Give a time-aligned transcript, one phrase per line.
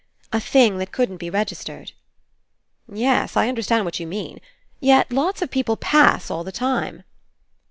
[0.33, 1.91] A thing that couldn't be regis tered."
[2.91, 4.41] "Yes, I understand what you mean.
[4.79, 7.03] Yet lots of people 'pass' all the time."